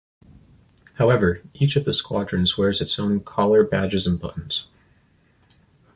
[0.95, 4.67] However, each of the Squadrons wears its own collar badges and buttons.